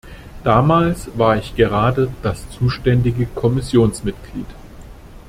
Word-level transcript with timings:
Damals 0.43 1.15
war 1.15 1.37
ich 1.37 1.55
gerade 1.55 2.11
das 2.23 2.49
zuständige 2.49 3.27
Kommissionsmitglied. 3.27 4.47